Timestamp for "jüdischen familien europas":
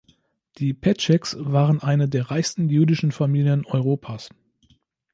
2.69-4.29